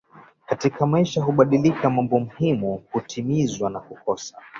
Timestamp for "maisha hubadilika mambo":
0.85-2.19